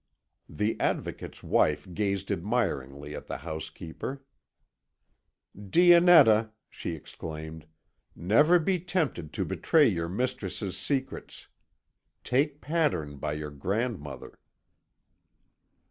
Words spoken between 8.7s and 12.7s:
tempted to betray your mistress's secrets; take